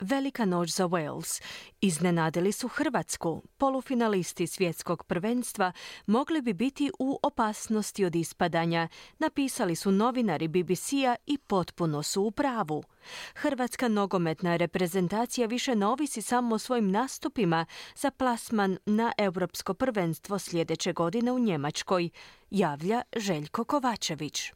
[0.00, 1.42] Velika noć za Wales.
[1.80, 3.42] Iznenadili su Hrvatsku.
[3.56, 5.72] Polufinalisti svjetskog prvenstva
[6.06, 8.88] mogli bi biti u opasnosti od ispadanja,
[9.18, 12.84] napisali su novinari BBC-a i potpuno su u pravu.
[13.34, 20.38] Hrvatska nogometna reprezentacija više ne ovisi samo o svojim nastupima za plasman na europsko prvenstvo
[20.38, 22.10] sljedeće godine u Njemačkoj,
[22.50, 24.52] javlja Željko Kovačević.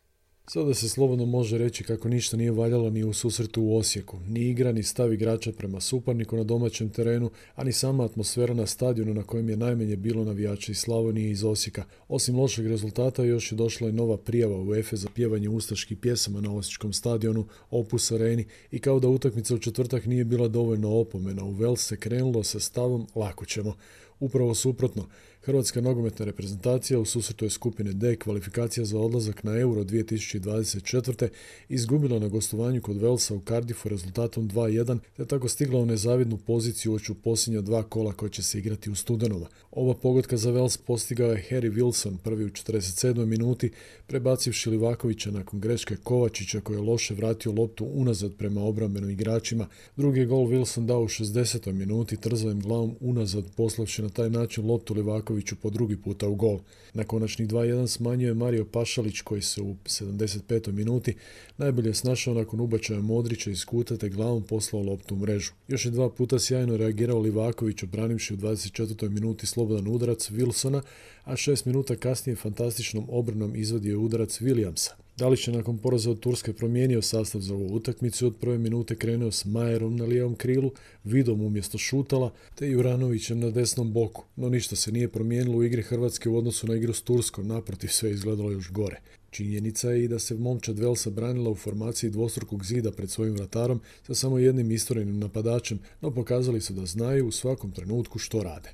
[0.53, 4.41] Sada se slobodno može reći kako ništa nije valjalo ni u susretu u Osijeku, ni
[4.41, 9.15] igra, ni stav igrača prema suparniku na domaćem terenu, a ni sama atmosfera na stadionu
[9.15, 11.85] na kojem je najmanje bilo navijača iz Slavonije iz Osijeka.
[12.09, 16.41] Osim lošeg rezultata još je došla i nova prijava u EFE za pjevanje ustaških pjesama
[16.41, 21.45] na Osječkom stadionu, Opus Areni i kao da utakmica u četvrtak nije bila dovoljno opomena.
[21.45, 23.75] U Vel se krenulo sa stavom lako ćemo.
[24.21, 25.07] Upravo suprotno,
[25.43, 31.29] Hrvatska nogometna reprezentacija u susretoj skupine D kvalifikacija za odlazak na Euro 2024.
[31.69, 36.95] izgubila na gostovanju kod Velsa u Cardiffu rezultatom 2-1 te tako stigla u nezavidnu poziciju
[36.95, 39.47] oću posljednja dva kola koja će se igrati u studenoma.
[39.71, 43.25] Ova pogodka za Vels postigao je Harry Wilson prvi u 47.
[43.25, 43.71] minuti
[44.07, 49.67] prebacivši Livakovića nakon greške Kovačića koji je loše vratio loptu unazad prema obrambenim igračima.
[49.97, 51.73] Drugi gol Wilson dao u 60.
[51.73, 56.59] minuti trzavim glavom unazad poslavši na taj način loptu Livakovića po drugi puta u gol.
[56.95, 60.73] Na konačnih 2-1 smanjuje Mario Pašalić koji se u 75.
[60.73, 61.15] minuti
[61.59, 65.53] najbolje snašao nakon ubačaja Modrića iz kuta te glavom poslao loptu u mrežu.
[65.69, 69.09] Još je dva puta sjajno reagirao Livaković obranivši u 24.
[69.09, 70.81] minuti slobodan udarac Wilsona,
[71.25, 74.91] a šest minuta kasnije fantastičnom obrnom izvadio udarac Williamsa.
[75.21, 79.31] Dalić je nakon poraza od Turske promijenio sastav za ovu utakmicu od prve minute krenuo
[79.31, 80.73] s Majerom na lijevom krilu,
[81.05, 84.25] Vidom umjesto Šutala, te Juranovićem na desnom boku.
[84.37, 87.89] No ništa se nije promijenilo u igri Hrvatske u odnosu na igru s Turskom, naprotiv
[87.89, 89.01] sve izgledalo još gore.
[89.31, 93.81] Činjenica je i da se momčad Velsa branila u formaciji dvostrukog zida pred svojim vratarom
[94.07, 98.73] sa samo jednim istorenim napadačem, no pokazali su da znaju u svakom trenutku što rade.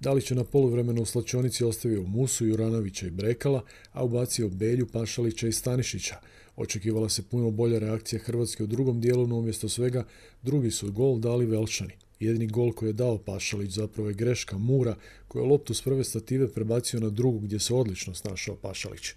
[0.00, 5.48] Dalić je na poluvremenu u slačionici ostavio Musu, Juranovića i Brekala, a ubacio Belju, Pašalića
[5.48, 6.16] i Stanišića.
[6.56, 10.04] Očekivala se puno bolja reakcija Hrvatske u drugom dijelu, no umjesto svega
[10.42, 11.92] drugi su gol dali Velšani.
[12.20, 14.96] Jedini gol koji je dao Pašalić zapravo je greška Mura,
[15.28, 19.12] koja je loptu s prve stative prebacio na drugu gdje se odlično snašao Pašalić.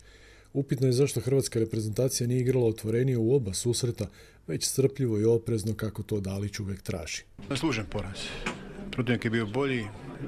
[0.54, 4.08] Upitno je zašto hrvatska reprezentacija nije igrala otvorenije u oba susreta,
[4.48, 7.22] već strpljivo i oprezno kako to Dalić uvijek traži.
[7.56, 8.18] Služen poraz.
[8.92, 9.86] Protivnik je bio bolji,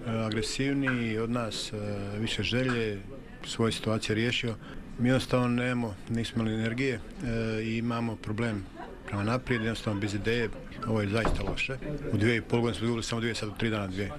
[0.07, 1.77] agresivniji od nas, e,
[2.19, 2.99] više želje,
[3.45, 4.55] svoje situacije riješio.
[4.99, 8.65] Mi jednostavno nemamo, nismo imali energije e, i imamo problem
[9.07, 10.49] prema naprijed, jednostavno bez ideje,
[10.87, 11.77] ovo je zaista loše.
[12.13, 14.11] U dvije i pol godine smo dobili samo dvije, sad u tri dana dvije.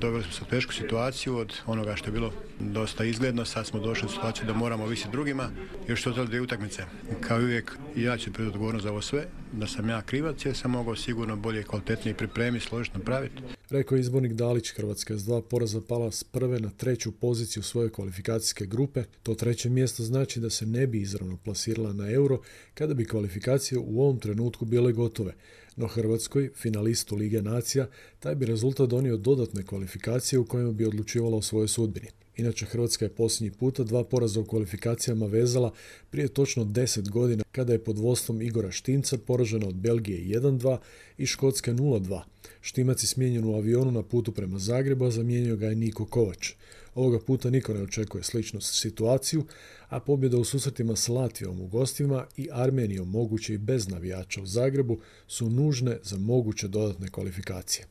[0.00, 4.06] Doveli smo se tešku situaciju od onoga što je bilo dosta izgledno, sad smo došli
[4.06, 5.50] u situaciju da moramo visiti drugima,
[5.88, 6.82] još su dvije utakmice.
[7.20, 10.56] Kao i uvijek, ja ću pred odgovornost za ovo sve, da sam ja krivac jer
[10.56, 13.42] sam mogao sigurno bolje i kvalitetnije pripremiti, složiti, napraviti.
[13.70, 17.62] Rekao je izbornik Dalić, Hrvatska je s dva poraza pala s prve na treću poziciju
[17.62, 19.04] svoje kvalifikacijske grupe.
[19.22, 22.40] To treće mjesto znači da se ne bi izravno plasirala na euro
[22.74, 25.34] kada bi kvalifikacije u ovom trenutku bile gotove.
[25.76, 27.86] No Hrvatskoj, finalistu Lige nacija,
[28.20, 32.08] taj bi rezultat donio dodatne kvalifikacije u kojima bi odlučivala o svojoj sudbini.
[32.36, 35.72] Inače, Hrvatska je posljednji puta dva poraza u kvalifikacijama vezala
[36.10, 40.78] prije točno 10 godina kada je pod vodstvom Igora Štinca poražena od Belgije 1-2
[41.18, 42.33] i Škotske 0-2.
[42.60, 46.52] Štimac je smijenjen u avionu na putu prema Zagrebu, a zamijenio ga je Niko Kovač.
[46.94, 49.44] Ovoga puta niko ne očekuje sličnu situaciju,
[49.88, 54.46] a pobjeda u susretima s Latvijom u gostima i Armenijom moguće i bez navijača u
[54.46, 57.86] Zagrebu su nužne za moguće dodatne kvalifikacije.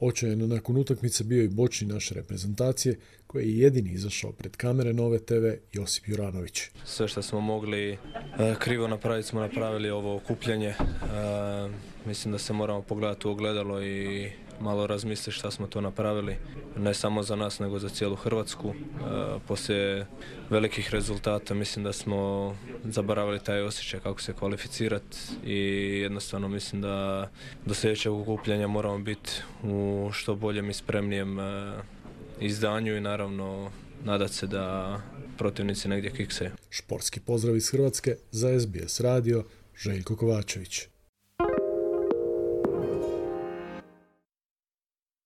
[0.00, 5.18] Očajno nakon utakmice bio i bočni naše reprezentacije koji je jedini izašao pred kamere Nove
[5.18, 6.62] TV Josip Juranović.
[6.84, 7.96] Sve što smo mogli e,
[8.58, 10.68] krivo napraviti smo napravili ovo okupljanje.
[10.68, 10.76] E,
[12.06, 16.36] mislim da se moramo pogledati u ogledalo i malo razmisliti šta smo to napravili,
[16.76, 18.68] ne samo za nas nego za cijelu Hrvatsku.
[18.68, 18.74] E,
[19.48, 20.06] poslije
[20.50, 25.56] velikih rezultata mislim da smo zaboravili taj osjećaj kako se kvalificirati i
[26.02, 27.28] jednostavno mislim da
[27.66, 29.30] do sljedećeg okupljanja moramo biti
[29.62, 31.72] u što boljem i spremnijem e,
[32.40, 33.70] izdanju i naravno
[34.04, 35.00] nadat se da
[35.38, 36.50] protivnici negdje kikse.
[36.70, 39.44] Športski pozdrav iz Hrvatske za SBS radio
[39.76, 40.91] Željko Kovačević.